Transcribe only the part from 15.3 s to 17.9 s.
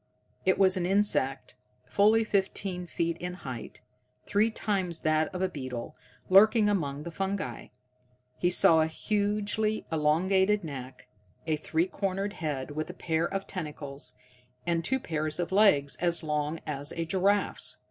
of legs as long as a giraffe's.